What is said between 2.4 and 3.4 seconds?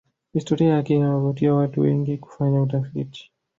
utafiti